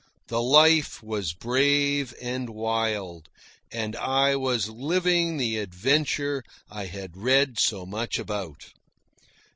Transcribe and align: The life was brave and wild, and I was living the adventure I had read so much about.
The 0.29 0.41
life 0.41 1.03
was 1.03 1.31
brave 1.33 2.11
and 2.19 2.49
wild, 2.49 3.29
and 3.71 3.95
I 3.95 4.35
was 4.35 4.67
living 4.67 5.37
the 5.37 5.59
adventure 5.59 6.43
I 6.71 6.87
had 6.87 7.15
read 7.15 7.59
so 7.59 7.85
much 7.85 8.17
about. 8.17 8.65